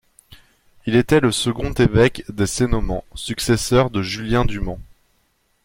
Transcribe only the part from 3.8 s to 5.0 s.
de Julien du Mans.